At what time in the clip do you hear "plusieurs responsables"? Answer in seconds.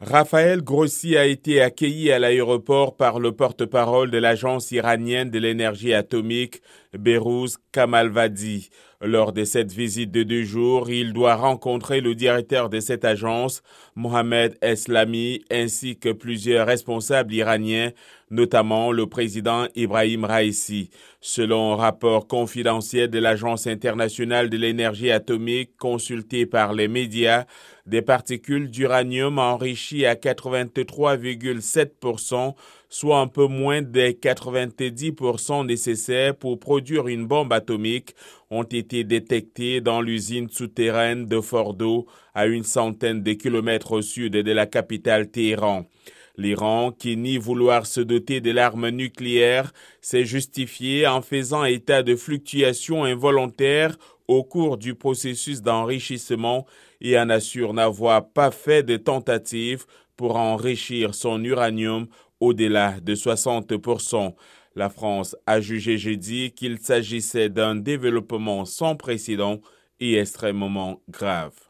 16.10-17.32